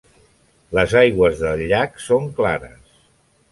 [0.77, 2.99] Les aigües del llac són clares.